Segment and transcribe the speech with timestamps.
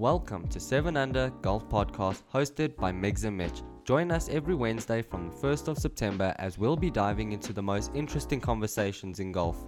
[0.00, 3.60] Welcome to 7 Under Golf Podcast hosted by Megs and Mitch.
[3.84, 7.60] Join us every Wednesday from the 1st of September as we'll be diving into the
[7.60, 9.58] most interesting conversations in golf.